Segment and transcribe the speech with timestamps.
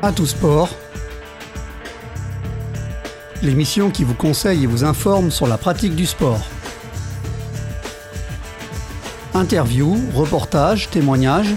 [0.00, 0.68] À tout sport,
[3.42, 6.40] l'émission qui vous conseille et vous informe sur la pratique du sport.
[9.34, 11.52] Interviews, reportages, témoignages,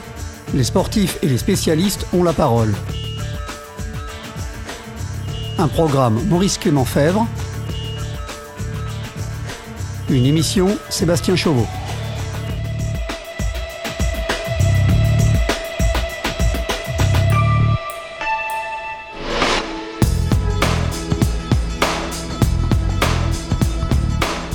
[0.55, 2.73] les sportifs et les spécialistes ont la parole.
[5.59, 7.27] Un programme Maurice Clément Fèvre.
[10.09, 11.67] Une émission Sébastien Chauveau.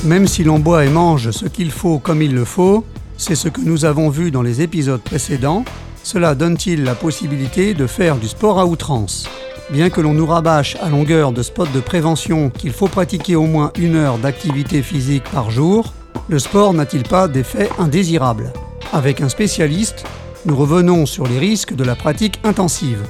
[0.07, 2.85] Même si l'on boit et mange ce qu'il faut comme il le faut,
[3.17, 5.65] c'est ce que nous avons vu dans les épisodes précédents,
[6.05, 9.29] cela donne-t-il la possibilité de faire du sport à outrance?
[9.73, 13.47] Bien que l'on nous rabâche à longueur de spots de prévention qu'il faut pratiquer au
[13.47, 15.93] moins une heure d'activité physique par jour,
[16.29, 18.53] le sport n'a-t-il pas d'effets indésirables
[18.93, 20.05] Avec un spécialiste,
[20.45, 23.03] nous revenons sur les risques de la pratique intensive.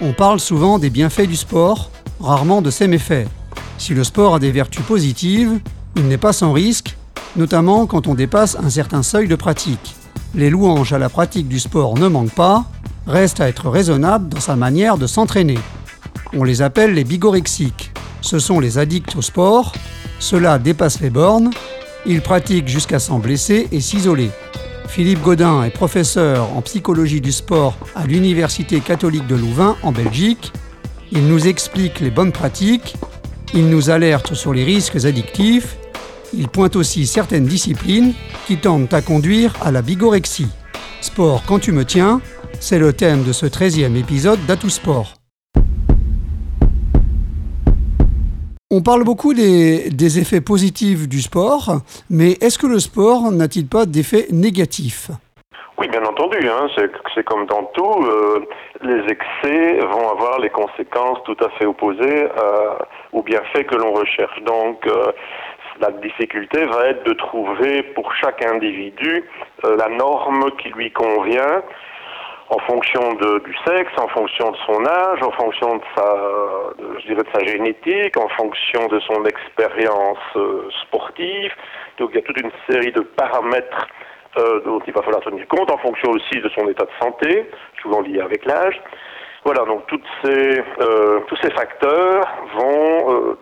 [0.00, 3.26] On parle souvent des bienfaits du sport, rarement de ses méfaits.
[3.76, 5.58] Si le sport a des vertus positives,
[5.98, 6.96] il n'est pas sans risque,
[7.36, 9.96] notamment quand on dépasse un certain seuil de pratique.
[10.34, 12.64] Les louanges à la pratique du sport ne manquent pas,
[13.08, 15.58] reste à être raisonnable dans sa manière de s'entraîner.
[16.36, 17.90] On les appelle les bigorexiques.
[18.20, 19.72] Ce sont les addicts au sport,
[20.20, 21.50] ceux-là dépassent les bornes,
[22.06, 24.30] ils pratiquent jusqu'à s'en blesser et s'isoler.
[24.86, 30.52] Philippe Godin est professeur en psychologie du sport à l'Université catholique de Louvain en Belgique.
[31.10, 32.96] Il nous explique les bonnes pratiques,
[33.52, 35.77] il nous alerte sur les risques addictifs
[36.32, 38.12] il pointe aussi certaines disciplines
[38.46, 40.48] qui tendent à conduire à la bigorexie.
[41.00, 42.20] Sport quand tu me tiens,
[42.60, 45.14] c'est le thème de ce 13e épisode d'Atout Sport.
[48.70, 53.86] On parle beaucoup des, effets positifs du sport, mais est-ce que le sport n'a-t-il pas
[53.86, 55.10] d'effets négatifs?
[55.78, 56.68] Oui, bien entendu, hein,
[57.14, 58.44] c'est comme dans tout, euh,
[58.82, 62.74] les excès vont avoir les conséquences tout à fait opposées euh,
[63.12, 64.38] aux bienfaits que l'on recherche.
[64.42, 65.12] Donc, euh,
[65.80, 69.24] la difficulté va être de trouver pour chaque individu
[69.64, 71.62] euh, la norme qui lui convient
[72.50, 76.16] en fonction de, du sexe, en fonction de son âge, en fonction de sa,
[76.98, 81.52] je dirais de sa génétique, en fonction de son expérience euh, sportive.
[81.98, 83.86] Donc il y a toute une série de paramètres
[84.38, 87.50] euh, dont il va falloir tenir compte, en fonction aussi de son état de santé,
[87.82, 88.80] souvent lié avec l'âge.
[89.44, 90.62] Voilà, donc toutes ces,
[91.28, 93.36] tous ces facteurs vont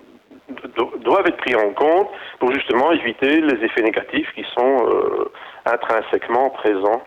[1.04, 2.08] doivent être pris en compte
[2.38, 5.30] pour justement éviter les effets négatifs qui sont euh,
[5.64, 7.02] intrinsèquement présents.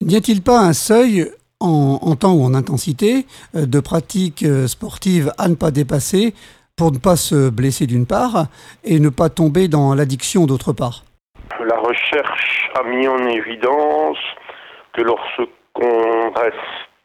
[0.00, 5.32] N'y a-t-il pas un seuil en, temps ou en intensité euh, de pratique euh, sportive
[5.38, 6.34] à ne pas dépasser
[6.76, 8.46] pour ne pas se blesser d'une part
[8.84, 11.02] et ne pas tomber dans l'addiction d'autre part?
[11.64, 14.18] La recherche a mis en évidence
[14.92, 16.56] que lorsqu'on reste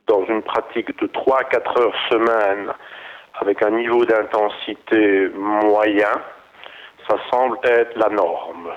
[0.07, 2.71] dans une pratique de 3 à 4 heures semaine
[3.43, 6.15] avec un niveau d'intensité moyen,
[7.07, 8.69] ça semble être la norme.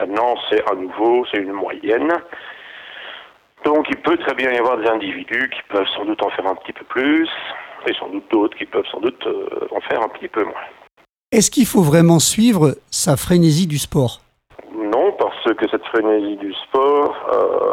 [0.00, 2.12] Maintenant, c'est à nouveau, c'est une moyenne.
[3.64, 6.46] Donc, il peut très bien y avoir des individus qui peuvent sans doute en faire
[6.48, 7.28] un petit peu plus,
[7.86, 10.66] et sans doute d'autres qui peuvent sans doute euh, en faire un petit peu moins.
[11.30, 14.18] Est-ce qu'il faut vraiment suivre sa frénésie du sport?
[14.74, 17.72] Non, parce que cette frénésie du sport, euh,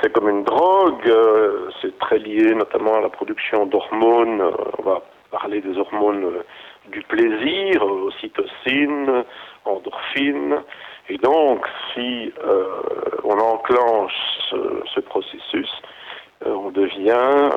[0.00, 4.42] c'est comme une drogue, euh, c'est très lié notamment à la production d'hormones.
[4.78, 5.02] on va
[5.34, 6.42] parler des hormones euh,
[6.92, 9.24] du plaisir, euh, ocytocine,
[9.64, 10.62] endorphine.
[11.08, 12.66] Et donc, si euh,
[13.24, 14.12] on enclenche
[14.50, 15.70] ce, processus,
[16.46, 17.50] on devient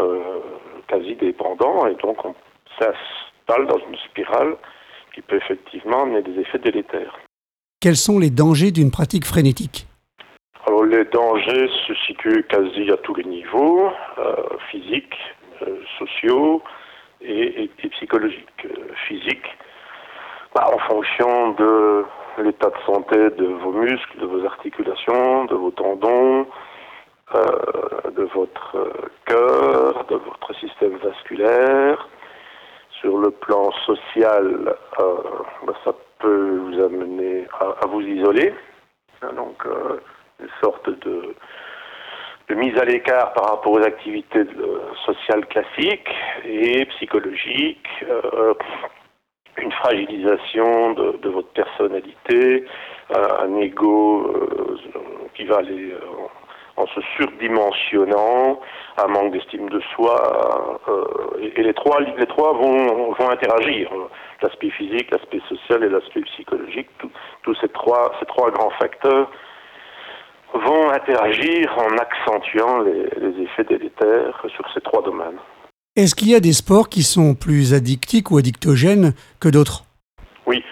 [0.87, 2.33] quasi dépendant et donc on
[2.79, 4.55] s'installe dans une spirale
[5.13, 7.17] qui peut effectivement amener des effets délétères.
[7.79, 9.87] Quels sont les dangers d'une pratique frénétique?
[10.66, 13.89] Alors, les dangers se situent quasi à tous les niveaux,
[14.71, 15.17] physiques,
[15.99, 16.63] sociaux,
[17.22, 19.45] et, psychologique, euh, physique,
[20.53, 22.05] bah, en fonction de
[22.39, 26.47] l'état de santé de vos muscles, de vos articulations, de vos tendons,
[27.35, 28.91] euh, de votre euh,
[29.25, 32.08] cœur, de votre système vasculaire.
[33.02, 38.53] Sur le plan social, bah, ça peut vous amener à, vous isoler.
[39.35, 39.64] Donc,
[40.40, 41.35] une sorte de
[42.47, 44.46] de mise à l'écart par rapport aux activités
[45.05, 46.09] sociales classiques
[46.46, 48.53] et psychologiques, euh,
[49.58, 52.66] une fragilisation de, votre personnalité,
[53.11, 54.78] euh, un ego euh,
[55.35, 55.94] qui va aller
[56.78, 58.61] en, se surdimensionnant,
[58.97, 60.79] un manque d'estime de soi,
[61.41, 63.91] et, les trois, les trois vont, vont interagir,
[64.41, 66.90] l'aspect physique, l'aspect social et l'aspect psychologique,
[67.41, 69.29] tous ces trois, ces trois grands facteurs
[70.57, 75.37] vont interagir en accentuant les, effets délétères sur ces trois domaines.
[75.95, 79.83] Est-ce qu'il y a des sports qui sont plus addictiques ou addictogènes que d'autres?
[80.45, 80.63] Oui,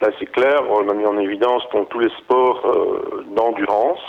[0.00, 4.00] là c'est clair, on a mis en évidence donc, tous les sports euh, d'endurance,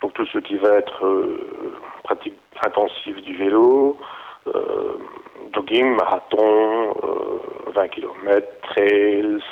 [0.00, 2.34] donc tout ce qui va être euh, pratique
[2.64, 3.98] intensive du vélo,
[4.46, 4.98] euh,
[5.54, 6.94] jogging, marathon,
[7.74, 9.42] 20 km, trails,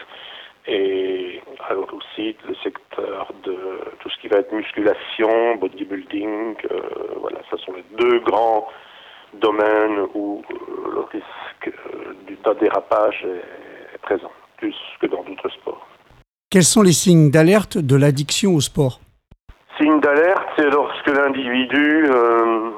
[0.67, 1.22] et
[1.93, 3.57] aussi le secteur de
[4.01, 6.57] tout ce qui va être musculation, bodybuilding,
[7.21, 8.69] voilà, ce sont les deux grands
[9.35, 10.43] domaines où
[10.93, 11.73] le risque
[12.45, 15.87] d'un dérapage est présent, plus que dans d'autres sports.
[16.51, 19.01] Quels sont les signes d'alerte de l'addiction au sport?
[19.79, 22.71] Signe d'alerte, c'est lorsque l'individu, euh,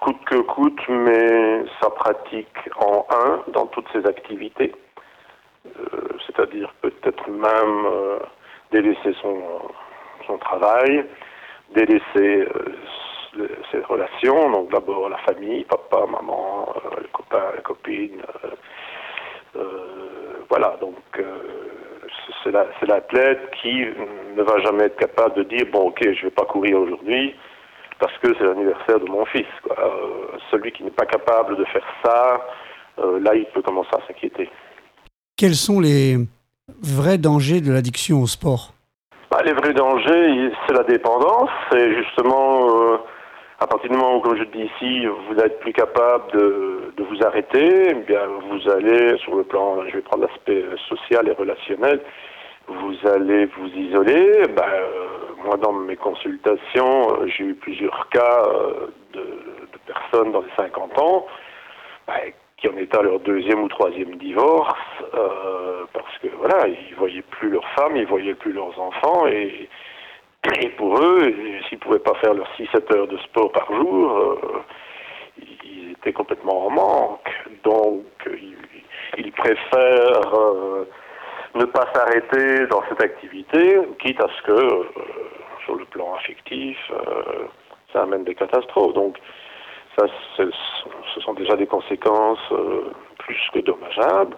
[0.00, 4.72] coûte que coûte, met sa pratique en un dans toutes ses activités.
[5.66, 8.18] Euh, c'est-à-dire peut-être même euh,
[8.72, 11.04] délaisser son, travail,
[11.74, 12.48] délaisser
[13.70, 16.68] ses relations, donc d'abord la famille, papa, maman,
[17.00, 18.22] les copains, les copines.
[20.48, 20.96] voilà, donc
[22.42, 23.86] c'est l'athlète qui
[24.36, 27.34] ne va jamais être capable de dire bon ok je vais pas courir aujourd'hui
[27.98, 29.46] parce que c'est l'anniversaire de mon fils.
[29.70, 32.46] Euh, celui qui n'est pas capable de faire ça,
[32.98, 34.50] euh, là il peut commencer à s'inquiéter.
[35.36, 36.16] Quels sont les
[36.82, 38.72] vrais dangers de l'addiction au sport?
[39.30, 41.50] Bah, Les vrais dangers, c'est la dépendance.
[41.70, 42.96] C'est justement euh,
[43.60, 47.26] à partir du moment où, comme je dis ici, vous n'êtes plus capable de, vous
[47.26, 52.00] arrêter, eh bien vous allez sur le plan, je vais prendre l'aspect social et relationnel,
[52.66, 54.42] vous allez vous isoler.
[54.48, 55.08] Ben, euh,
[55.44, 59.24] moi, dans mes consultations, euh, j'ai eu plusieurs cas euh, de,
[59.86, 61.26] personnes dans les 50 ans
[62.06, 62.14] ben,
[62.64, 64.78] qui en étaient à leur deuxième ou troisième divorce
[65.92, 69.68] parce que voilà, ils voyaient plus leur femme, ils voyaient plus leurs enfants et,
[70.76, 71.34] pour eux,
[71.68, 74.38] s'ils pouvaient pas faire leurs 6-7 heures de sport par jour,
[75.38, 77.30] ils étaient complètement en manque.
[77.64, 78.04] Donc,
[79.16, 80.84] ils, préfèrent
[81.54, 84.84] ne pas s'arrêter dans cette activité, quitte à ce que, euh,
[85.64, 87.46] sur le plan affectif, euh,
[87.92, 88.94] ça amène des catastrophes.
[88.94, 89.16] Donc,
[89.96, 90.06] ça,
[90.36, 94.36] ce sont déjà des conséquences euh, plus que dommageables.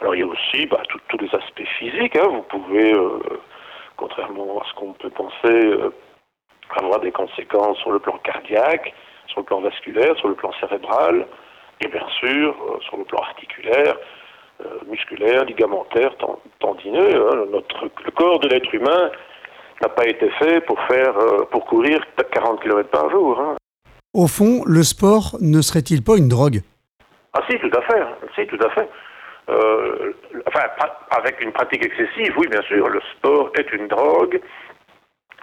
[0.00, 2.16] Alors, il y a aussi bah, tous les aspects physiques.
[2.16, 2.28] Hein.
[2.28, 2.92] Vous pouvez,
[3.96, 5.78] contrairement à ce qu'on peut penser,
[6.76, 8.92] avoir des conséquences sur le plan cardiaque,
[9.28, 11.26] sur le plan vasculaire, sur le plan cérébral,
[11.80, 13.94] et bien sûr, sur le plan articulaire,
[14.60, 16.14] euh, musculaire, ligamentaire,
[16.60, 17.28] tendineux.
[17.28, 17.46] Hein.
[17.50, 19.10] Notre, le corps de l'être humain
[19.82, 23.40] n'a pas été fait pour faire, euh, pour courir 40 km par jour.
[23.40, 23.56] Hein.
[24.14, 26.60] Au fond, le sport ne serait-il pas une drogue?
[27.32, 28.02] Ah si, tout à fait.
[28.34, 28.88] Si, tout à fait.
[29.50, 30.12] Euh,
[30.46, 30.60] enfin,
[31.10, 34.40] avec une pratique excessive, oui, bien sûr, le sport est une drogue.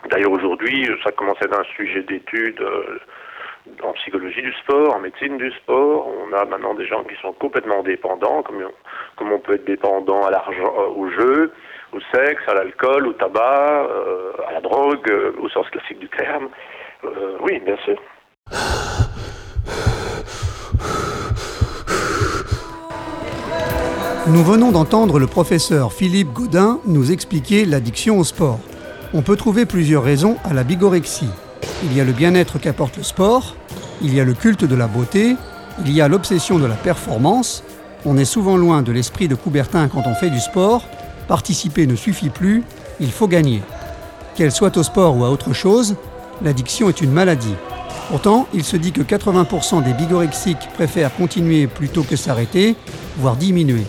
[0.09, 2.59] D'ailleurs, aujourd'hui, ça commence à être un sujet d'étude
[3.83, 6.07] en psychologie du sport, en médecine du sport.
[6.07, 8.67] On a maintenant des gens qui sont complètement dépendants, comme,
[9.15, 11.51] comme on peut être dépendant à l'argent, euh, au jeu,
[11.93, 16.09] au sexe, à l'alcool, au tabac, euh, à la drogue, euh, au sens classique du
[16.09, 16.49] terme.
[17.41, 17.99] oui, bien sûr.
[24.31, 28.59] Nous venons d'entendre le professeur Philippe Godin nous expliquer l'addiction au sport.
[29.13, 31.27] On peut trouver plusieurs raisons à la bigorexie.
[31.83, 33.57] Il y a le bien-être qu'apporte le sport,
[34.01, 35.35] il y a le culte de la beauté,
[35.85, 37.61] il y a l'obsession de la performance.
[38.05, 40.85] On est souvent loin de l'esprit de Coubertin quand on fait du sport.
[41.27, 42.63] Participer ne suffit plus,
[43.01, 43.61] il faut gagner.
[44.35, 45.97] Qu'elle soit au sport ou à autre chose,
[46.41, 47.55] l'addiction est une maladie.
[48.07, 52.77] Pourtant, il se dit que 80% des bigorexiques préfèrent continuer plutôt que s'arrêter,
[53.17, 53.83] voire diminuer.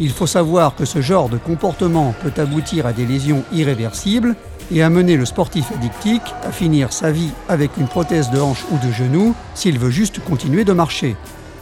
[0.00, 4.36] Il faut savoir que ce genre de comportement peut aboutir à des lésions irréversibles
[4.70, 8.86] et amener le sportif addictique à finir sa vie avec une prothèse de hanche ou
[8.86, 11.16] de genou s'il veut juste continuer de marcher.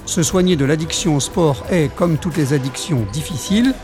[0.04, 3.74] Se soigner de l'addiction au sport est, comme toutes les addictions, difficile.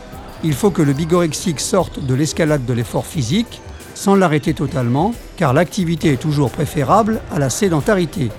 [0.45, 3.61] Il faut que le bigorexique sorte de l'escalade de l'effort physique,
[3.95, 8.31] sans l'arrêter totalement, car l'activité est toujours préférable à la sédentarité.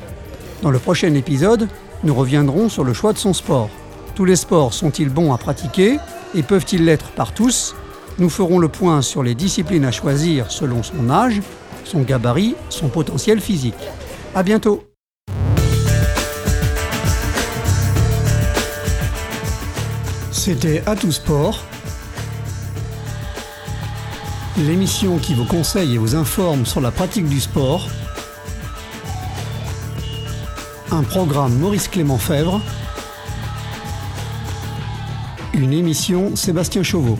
[0.62, 1.68] Dans le prochain épisode,
[2.04, 3.70] nous reviendrons sur le choix de son sport.
[4.16, 5.98] Tous les sports sont-ils bons à pratiquer
[6.36, 7.76] et peuvent-ils l'être par tous
[8.20, 11.42] nous ferons le point sur les disciplines à choisir selon son âge,
[11.84, 13.74] son gabarit, son potentiel physique.
[14.36, 14.84] À bientôt.
[20.32, 21.64] C'était À tout sport,
[24.58, 27.88] l'émission qui vous conseille et vous informe sur la pratique du sport.
[30.92, 32.62] Un programme Maurice Clément Fèvre.
[35.54, 37.18] Une émission Sébastien Chauveau.